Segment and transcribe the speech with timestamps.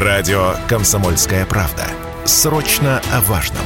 [0.00, 1.82] Радио «Комсомольская правда».
[2.24, 3.64] Срочно о важном.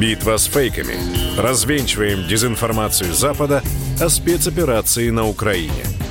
[0.00, 0.94] Битва с фейками.
[1.38, 3.62] Развенчиваем дезинформацию Запада
[4.00, 5.84] о спецоперации на Украине–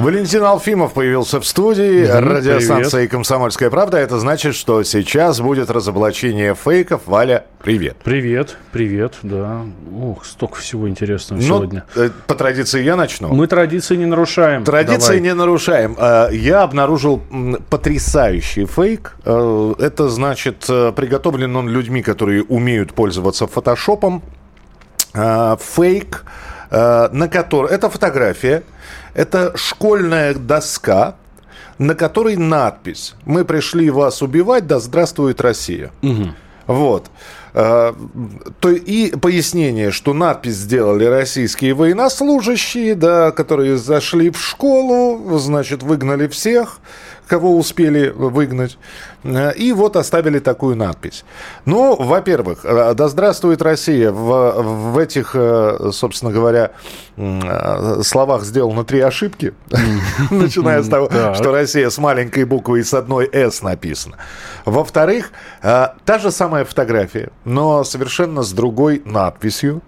[0.00, 3.10] Валентин Алфимов появился в студии угу, радиостанции привет.
[3.10, 3.98] «Комсомольская правда».
[3.98, 7.02] Это значит, что сейчас будет разоблачение фейков.
[7.06, 7.98] Валя, привет.
[8.02, 9.60] Привет, привет, да.
[9.92, 11.84] Ух, столько всего интересного ну, сегодня.
[11.94, 13.28] Э, по традиции я начну.
[13.28, 14.64] Мы традиции не нарушаем.
[14.64, 15.20] Традиции Давай.
[15.20, 15.96] не нарушаем.
[15.98, 17.22] Э, я обнаружил
[17.68, 19.16] потрясающий фейк.
[19.26, 24.22] Э, это значит, приготовлен он людьми, которые умеют пользоваться фотошопом.
[25.12, 26.24] Фейк,
[26.70, 27.72] на которой...
[27.72, 28.62] Это фотография
[29.14, 31.16] это школьная доска,
[31.78, 35.90] на которой надпись «Мы пришли вас убивать, да здравствует Россия».
[36.02, 36.28] Угу.
[36.66, 37.10] Вот.
[37.52, 37.96] А,
[38.60, 46.28] то и пояснение, что надпись сделали российские военнослужащие, да, которые зашли в школу, значит, выгнали
[46.28, 46.78] всех,
[47.30, 48.76] кого успели выгнать.
[49.22, 51.24] Э, и вот оставили такую надпись.
[51.64, 54.10] Ну, во-первых, э, да здравствует Россия.
[54.10, 56.72] В, в этих, э, собственно говоря,
[58.02, 59.54] словах сделано три ошибки.
[60.30, 64.16] Начиная с того, что Россия с маленькой буквой и с одной «С» написано.
[64.64, 69.82] Во-вторых, та же самая фотография, но совершенно с другой надписью.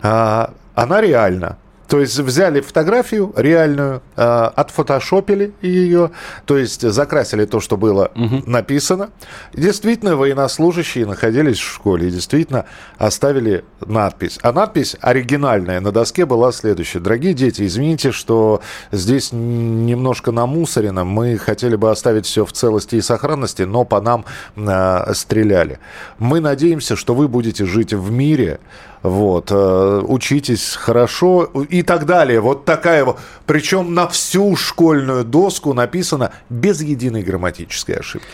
[0.00, 1.58] Она реальна.
[1.88, 6.10] То есть взяли фотографию реальную, э, отфотошопили ее,
[6.44, 8.42] то есть закрасили то, что было угу.
[8.46, 9.08] написано.
[9.54, 12.66] Действительно, военнослужащие находились в школе и действительно
[12.98, 14.38] оставили надпись.
[14.42, 17.00] А надпись оригинальная на доске была следующая.
[17.00, 18.60] Дорогие дети, извините, что
[18.92, 21.04] здесь немножко намусорено.
[21.04, 25.78] Мы хотели бы оставить все в целости и сохранности, но по нам э, стреляли.
[26.18, 28.60] Мы надеемся, что вы будете жить в мире,
[29.02, 32.40] вот, э, учитесь хорошо и так далее.
[32.40, 33.18] Вот такая вот.
[33.46, 38.26] Причем на всю школьную доску написано без единой грамматической ошибки.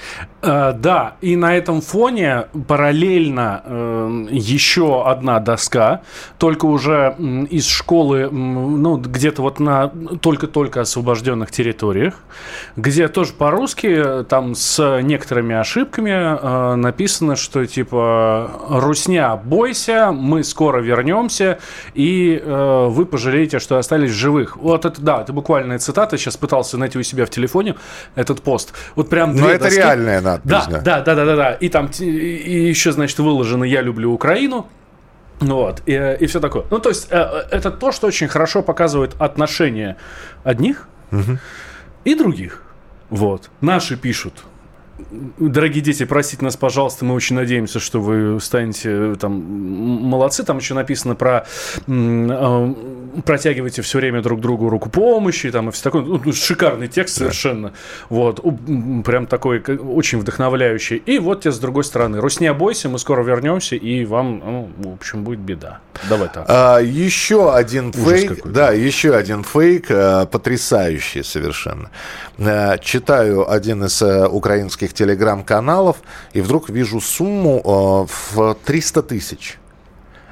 [0.43, 6.03] Э, да, и на этом фоне параллельно э, еще одна доска,
[6.39, 7.15] только уже
[7.51, 9.89] из школы, ну, где-то вот на
[10.21, 12.15] только-только освобожденных территориях,
[12.77, 20.81] где тоже по-русски, там с некоторыми ошибками написано, что типа «Русня, бойся, мы с скоро
[20.81, 21.59] вернемся,
[21.95, 24.57] и э, вы пожалеете, что остались живых.
[24.57, 26.17] Вот это, да, это буквальная цитата.
[26.17, 27.75] Сейчас пытался найти у себя в телефоне
[28.15, 28.73] этот пост.
[28.95, 29.79] Вот прям Но это доски.
[29.79, 30.51] реальная надпись.
[30.51, 31.53] Да, да, да, да, да, да.
[31.55, 34.67] И там и еще, значит, выложено «Я люблю Украину».
[35.41, 36.65] Вот, и, и все такое.
[36.71, 39.97] Ну, то есть, э, э, это то, что очень хорошо показывает отношения
[40.45, 41.39] одних угу.
[42.05, 42.63] и других.
[43.11, 43.51] Вот.
[43.61, 44.45] Наши пишут,
[45.39, 50.45] Дорогие дети, простите нас, пожалуйста, мы очень надеемся, что вы станете там молодцы.
[50.45, 51.47] Там еще написано про
[51.87, 52.75] э,
[53.23, 56.03] протягивайте все время друг другу руку помощи, там и все такое.
[56.03, 57.69] Ну, шикарный текст совершенно.
[57.69, 57.75] Да.
[58.09, 58.41] Вот,
[59.05, 60.97] прям такой очень вдохновляющий.
[60.97, 62.21] И вот тебе с другой стороны.
[62.21, 65.81] Русня бойся, мы скоро вернемся, и вам, ну, в общем, будет беда.
[66.09, 66.45] Давай так.
[66.49, 68.47] А, еще один Ужас фейк.
[68.47, 71.91] Да, еще один фейк, а, потрясающий совершенно.
[72.39, 75.97] А, читаю один из украинских российских телеграм-каналов,
[76.35, 79.59] и вдруг вижу сумму э, в 300 тысяч.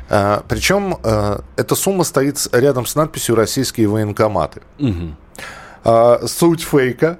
[0.08, 4.60] Э, причем э, эта сумма стоит рядом с надписью «Российские военкоматы».
[4.78, 6.28] Угу.
[6.28, 7.18] Суть фейка,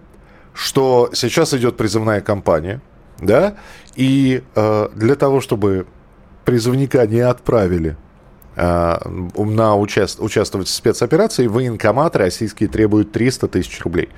[0.54, 2.80] что сейчас идет призывная кампания,
[3.18, 3.54] да,
[3.96, 4.42] и
[4.94, 5.86] для того, чтобы
[6.44, 7.96] призывника не отправили
[8.54, 14.10] на участ, участвовать в спецоперации, военкоматы российские требуют 300 тысяч рублей.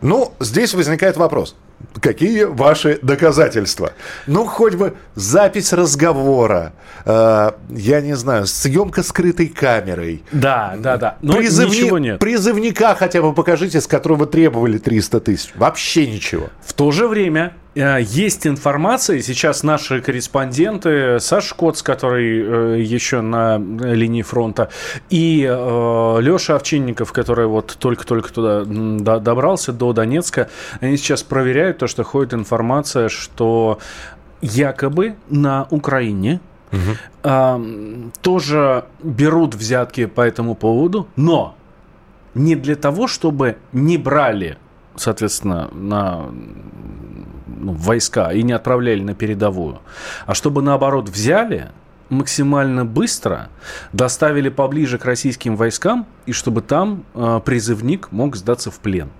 [0.00, 1.56] Ну, здесь возникает вопрос–
[2.00, 3.92] Какие ваши доказательства?
[4.26, 6.72] Ну, хоть бы запись разговора,
[7.04, 10.22] э, я не знаю, съемка скрытой камерой.
[10.32, 11.16] Да, да, да.
[11.22, 11.76] Но Призывни...
[11.76, 12.18] ничего нет.
[12.18, 15.52] Призывника хотя бы покажите, с которого требовали 300 тысяч.
[15.56, 16.50] Вообще ничего.
[16.64, 23.58] В то же время есть информация, сейчас наши корреспонденты, Саша Коц, который э, еще на
[23.58, 24.70] линии фронта,
[25.10, 30.48] и э, Леша Овчинников, который вот только-только туда добрался, до Донецка,
[30.80, 33.78] они сейчас проверяют то, что ходит информация, что
[34.40, 36.40] якобы на Украине
[36.72, 38.10] угу.
[38.22, 41.54] тоже берут взятки по этому поводу, но
[42.34, 44.58] не для того, чтобы не брали,
[44.96, 46.26] соответственно, на
[47.58, 49.80] ну, войска и не отправляли на передовую,
[50.26, 51.70] а чтобы наоборот взяли
[52.08, 53.48] максимально быстро,
[53.92, 59.10] доставили поближе к российским войскам и чтобы там э, призывник мог сдаться в плен.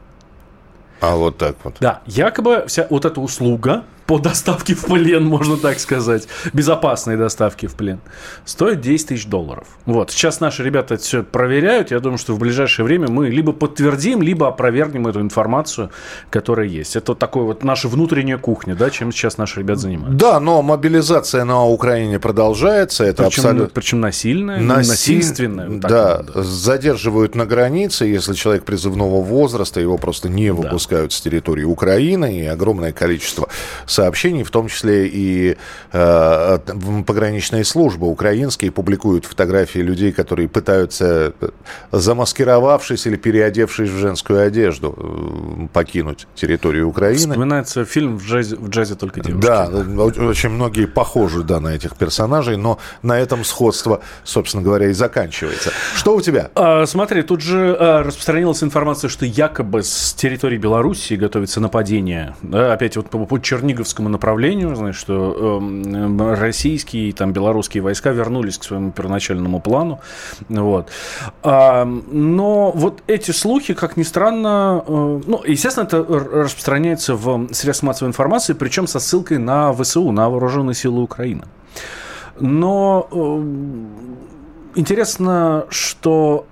[1.01, 1.77] А вот так вот.
[1.81, 7.67] Да, якобы вся вот эта услуга по доставке в плен, можно так сказать, безопасной доставки
[7.67, 8.01] в плен,
[8.47, 9.67] стоит 10 тысяч долларов.
[9.85, 13.53] Вот, сейчас наши ребята это все проверяют, я думаю, что в ближайшее время мы либо
[13.53, 15.91] подтвердим, либо опровергнем эту информацию,
[16.31, 16.97] которая есть.
[16.97, 20.19] Это вот такой вот наша внутренняя кухня, да, чем сейчас наши ребята занимаются.
[20.19, 23.75] Да, но мобилизация на Украине продолжается, это причем, абсолютно...
[23.75, 24.91] Причем насильная, Насиль...
[24.91, 25.69] насильственная.
[25.69, 31.17] Вот да, да, задерживают на границе, если человек призывного возраста, его просто не выпускают да.
[31.19, 33.51] с территории Украины, и огромное количество
[33.99, 35.57] сообщений, в том числе и
[35.93, 36.59] э,
[37.05, 41.49] пограничные службы украинские публикуют фотографии людей, которые пытаются, э,
[41.91, 47.19] замаскировавшись или переодевшись в женскую одежду, покинуть территорию Украины.
[47.19, 49.45] Вспоминается фильм «В джазе, в джазе только девушки».
[49.45, 54.93] Да, очень многие похожи да, на этих персонажей, но на этом сходство, собственно говоря, и
[54.93, 55.73] заканчивается.
[55.97, 56.51] Что у тебя?
[56.55, 62.37] А, смотри, тут же а, распространилась информация, что якобы с территории Беларуси готовится нападение.
[62.43, 63.41] Да, опять вот по, по
[63.89, 70.01] Черниговскому направлению, знаешь, что э, российские и там белорусские войска вернулись к своему первоначальному плану.
[70.49, 70.89] Вот.
[71.43, 77.89] А, но вот эти слухи, как ни странно, э, ну, естественно, это распространяется в средствах
[77.89, 81.45] массовой информации, причем со ссылкой на ВСУ, на вооруженные силы Украины.
[82.41, 86.47] Но э, интересно, что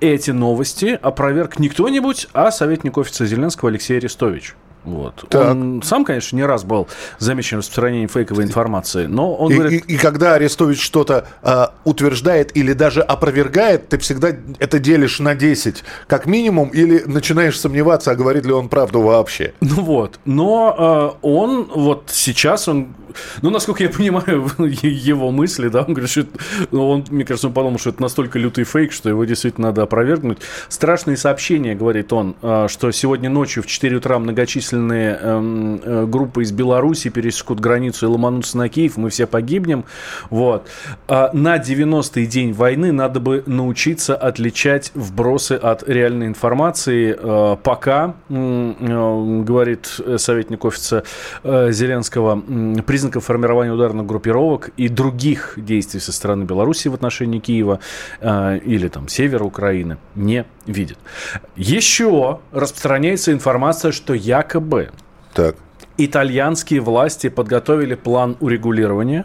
[0.00, 4.54] эти новости опроверг не кто-нибудь, а советник офиса Зеленского Алексей Арестович.
[4.84, 5.24] Вот.
[5.28, 5.50] Так.
[5.50, 6.88] Он сам, конечно, не раз был
[7.18, 9.84] замечен в распространении фейковой информации, но он и, говорит...
[9.86, 15.34] И, и когда Арестович что-то э, утверждает или даже опровергает, ты всегда это делишь на
[15.34, 19.54] 10 как минимум или начинаешь сомневаться, а говорит ли он правду вообще.
[19.60, 22.94] Ну вот, но э, он вот сейчас, он,
[23.42, 26.26] ну, насколько я понимаю его мысли, да, он говорит, что
[26.70, 29.82] ну, он, мне кажется, он подумал, что это настолько лютый фейк, что его действительно надо
[29.82, 30.38] опровергнуть.
[30.68, 36.42] Страшные сообщения, говорит он, э, что сегодня ночью в 4 утра многочисленные эм, э, группы
[36.42, 39.84] из Беларуси пересекут границу и ломанутся на Киев, мы все погибнем.
[40.30, 40.68] Вот.
[41.08, 47.16] А на 90-й день войны надо бы научиться отличать вбросы от реальной информации.
[47.18, 51.04] Э, пока, э, говорит советник офиса
[51.42, 57.40] э, Зеленского, э, признаков формирования ударных группировок и других действий со стороны Беларуси в отношении
[57.40, 57.80] Киева
[58.20, 60.98] э, или там севера Украины не видит.
[61.56, 64.90] Еще распространяется информация, что якобы
[65.34, 65.56] так.
[65.98, 69.24] итальянские власти подготовили план урегулирования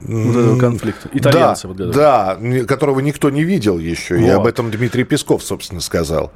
[0.00, 1.08] вот этого конфликта.
[1.12, 2.62] Итальянцы да, подготовили.
[2.62, 4.16] Да, которого никто не видел еще.
[4.16, 4.26] Вот.
[4.26, 6.32] И об этом Дмитрий Песков, собственно, сказал.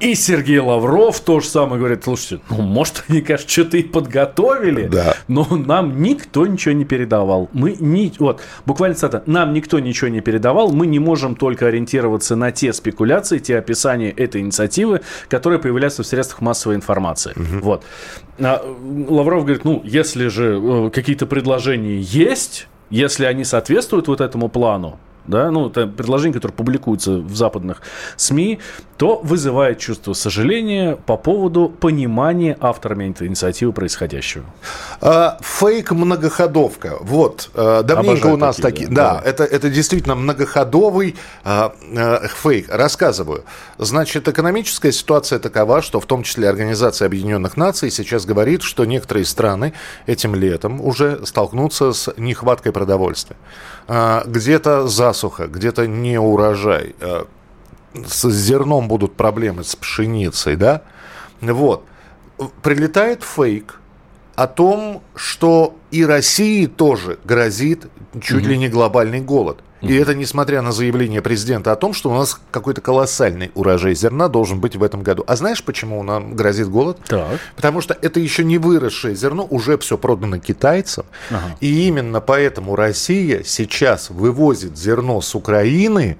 [0.00, 4.86] И Сергей Лавров то же самое говорит, слушайте, ну, может, они, конечно, что-то и подготовили,
[4.86, 5.16] да.
[5.26, 7.48] но нам никто ничего не передавал.
[7.52, 8.12] Мы не...
[8.18, 9.22] Вот, буквально цитата.
[9.26, 14.10] Нам никто ничего не передавал, мы не можем только ориентироваться на те спекуляции, те описания
[14.10, 17.32] этой инициативы, которые появляются в средствах массовой информации.
[17.32, 17.64] Угу.
[17.64, 17.84] Вот.
[18.38, 18.62] А
[19.08, 24.98] Лавров говорит, ну, если же э, какие-то предложения есть, если они соответствуют вот этому плану,
[25.28, 27.82] да, ну, это предложение, которое публикуется в западных
[28.16, 28.58] СМИ,
[28.96, 34.44] то вызывает чувство сожаления по поводу понимания авторами этой инициативы происходящего.
[35.00, 36.96] А, фейк-многоходовка.
[37.00, 38.88] Вот, а, давненько Обожаю у нас такие.
[38.88, 41.14] Да, да это, это действительно многоходовый
[41.44, 42.66] а, а, фейк.
[42.68, 43.44] Рассказываю.
[43.78, 49.24] Значит, экономическая ситуация такова, что в том числе Организация Объединенных Наций сейчас говорит, что некоторые
[49.26, 49.74] страны
[50.06, 53.36] этим летом уже столкнутся с нехваткой продовольствия.
[53.86, 54.88] А, где-то
[55.18, 56.94] засуха, где-то не урожай.
[57.00, 57.26] А,
[58.06, 60.82] с зерном будут проблемы, с пшеницей, да?
[61.40, 61.84] Вот.
[62.62, 63.80] Прилетает фейк
[64.36, 67.86] о том, что и России тоже грозит
[68.20, 69.58] чуть mm ли не глобальный голод.
[69.80, 74.28] И это несмотря на заявление президента о том, что у нас какой-то колоссальный урожай зерна
[74.28, 75.24] должен быть в этом году.
[75.26, 76.98] А знаешь, почему нам грозит голод?
[77.06, 77.38] Так.
[77.54, 81.06] Потому что это еще не выросшее зерно, уже все продано китайцам.
[81.30, 81.56] Ага.
[81.60, 86.18] И именно поэтому Россия сейчас вывозит зерно с Украины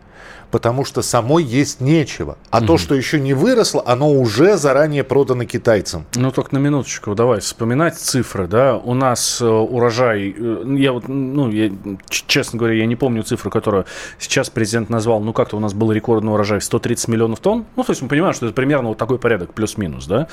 [0.50, 2.38] потому что самой есть нечего.
[2.50, 2.66] А угу.
[2.66, 6.06] то, что еще не выросло, оно уже заранее продано китайцам.
[6.14, 8.76] Ну, только на минуточку, давай вспоминать цифры, да.
[8.76, 11.70] У нас э, урожай, э, я вот, ну, я,
[12.08, 13.84] честно говоря, я не помню цифру, которую
[14.18, 17.66] сейчас президент назвал, ну, как-то у нас был рекордный урожай в 130 миллионов тонн.
[17.76, 20.28] Ну, то есть мы понимаем, что это примерно вот такой порядок, плюс-минус, да.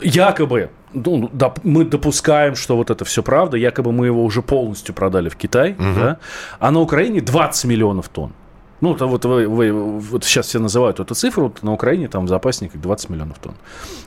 [0.00, 4.94] Якобы, ну, да, мы допускаем, что вот это все правда, якобы мы его уже полностью
[4.94, 5.94] продали в Китай, угу.
[5.94, 6.18] да,
[6.58, 8.32] а на Украине 20 миллионов тонн.
[8.80, 12.26] Ну, то вот, вы, вы, вот сейчас все называют эту цифру, вот на Украине там
[12.26, 13.54] в запасниках 20 миллионов тонн.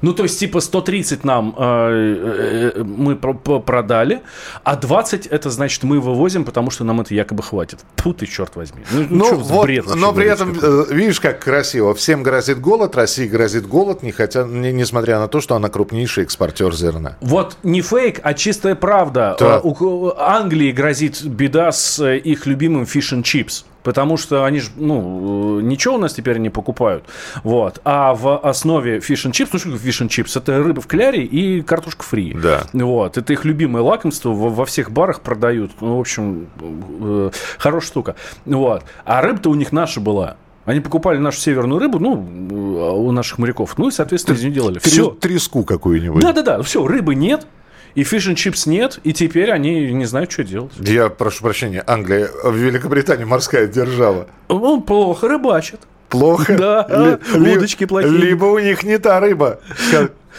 [0.01, 4.21] Ну, то есть, типа, 130 нам э, э, э мы про продали,
[4.63, 7.79] а 20 это значит мы вывозим, потому что нам это якобы хватит.
[7.97, 8.83] Фу ты, черт возьми.
[8.91, 10.91] Ну, ну что вот, бред но при этом, какой?
[10.91, 11.93] Э, видишь, как красиво.
[11.93, 16.23] Всем грозит голод, России грозит голод, не хотя, не, несмотря на то, что она крупнейший
[16.23, 17.17] экспортер зерна.
[17.21, 19.35] Вот не фейк, а чистая правда.
[19.39, 19.59] Да.
[19.59, 23.65] У Англии грозит беда с их любимым fish and chips.
[23.83, 27.05] Потому что они же, ну, ничего у нас теперь не покупают.
[27.43, 27.81] Вот.
[27.83, 30.37] А в основе and chips, ну что and chips?
[30.37, 32.35] Это рыба в кляре и картошка фри.
[32.41, 32.63] Да.
[32.73, 33.17] Вот.
[33.17, 34.29] Это их любимое лакомство.
[34.29, 35.71] Во, во всех барах продают.
[35.81, 38.15] Ну, в общем, э, хорошая штука.
[38.45, 38.83] Вот.
[39.05, 40.37] А рыба-то у них наша была.
[40.65, 43.77] Они покупали нашу северную рыбу, ну, у наших моряков.
[43.77, 44.79] Ну, и, соответственно, из нее делали.
[44.79, 45.09] Все.
[45.09, 46.21] Треску какую-нибудь.
[46.21, 46.61] Да-да-да.
[46.61, 47.45] Все, рыбы нет
[47.95, 50.71] и fish chips нет, и теперь они не знают, что делать.
[50.79, 54.27] Я прошу прощения, Англия, в Великобритании морская держава.
[54.47, 55.81] Он плохо рыбачит.
[56.09, 56.55] Плохо?
[56.55, 58.12] Да, либо удочки плохие.
[58.12, 59.59] Либо у них не та рыба,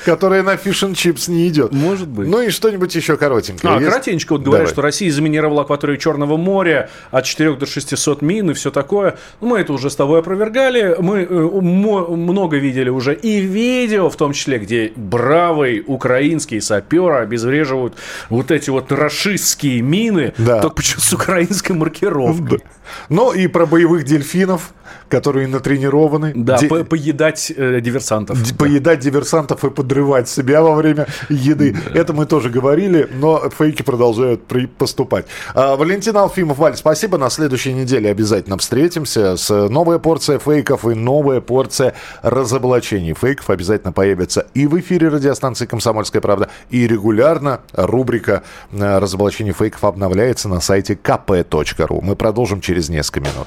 [0.05, 1.73] которая на fish chips не идет.
[1.73, 2.29] Может быть.
[2.29, 3.75] Ну и что-нибудь еще коротенькое.
[3.75, 3.89] А, есть?
[3.89, 4.73] коротенько вот говорят, Давай.
[4.73, 9.17] что Россия заминировала акваторию Черного моря от 4 до 600 мин и все такое.
[9.41, 10.97] Ну, мы это уже с тобой опровергали.
[10.99, 17.95] Мы э, много видели уже и видео, в том числе, где бравые украинские саперы обезвреживают
[18.29, 20.61] вот эти вот рашистские мины, да.
[20.61, 22.61] только почему с украинской маркировкой.
[23.09, 24.73] Ну и про боевых дельфинов,
[25.09, 26.33] которые натренированы.
[26.35, 26.69] Да, Де...
[26.69, 28.39] по поедать э, диверсантов.
[28.57, 29.05] Поедать да.
[29.05, 31.77] диверсантов и подрывать себя во время еды.
[31.93, 32.01] Да.
[32.01, 34.43] Это мы тоже говорили, но фейки продолжают
[34.79, 35.27] поступать.
[35.55, 37.19] А, Валентин Алфимов, Валь, спасибо.
[37.19, 43.93] На следующей неделе обязательно встретимся с новой порцией фейков и новая порция разоблачений фейков обязательно
[43.93, 50.61] появится и в эфире радиостанции «Комсомольская правда», и регулярно рубрика э, разоблачений фейков обновляется на
[50.61, 52.01] сайте kp.ru.
[52.03, 53.47] Мы продолжим через через несколько минут.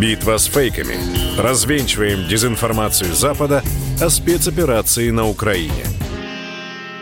[0.00, 0.96] Битва с фейками.
[1.38, 3.62] Развенчиваем дезинформацию Запада
[4.00, 5.97] о спецоперации на Украине.